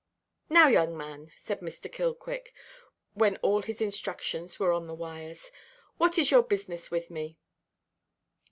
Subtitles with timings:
[0.49, 1.87] "Now, young man," asked Mr.
[1.87, 2.55] Killquick,
[3.13, 5.51] when all his instructions were on the wires,
[5.97, 7.37] "what is your business with me?"